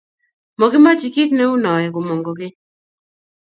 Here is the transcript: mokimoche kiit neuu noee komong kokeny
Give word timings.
mokimoche 0.59 1.07
kiit 1.15 1.31
neuu 1.35 1.55
noee 1.63 1.87
komong 1.93 2.21
kokeny 2.25 2.55